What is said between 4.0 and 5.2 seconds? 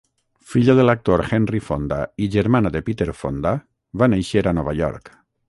va néixer a Nova York.